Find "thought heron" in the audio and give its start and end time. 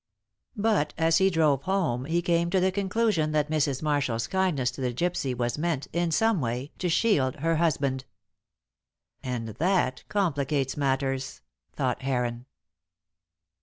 11.73-12.47